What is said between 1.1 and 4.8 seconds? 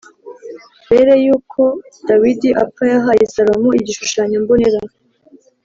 y uko dawidi apfa yahaye salomo igishushanyo mbonera